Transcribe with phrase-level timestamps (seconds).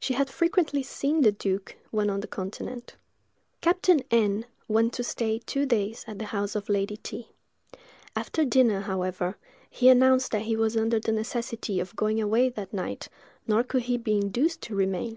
[0.00, 2.94] She had frequently seen the duke, when on the continent.
[3.62, 7.28] Captain N—— went to stay two days at the house of Lady T——.
[8.14, 9.38] After dinner, however,
[9.70, 13.08] he announced that he was under the necessity of going away that night,
[13.46, 15.16] nor could he be induced to remain.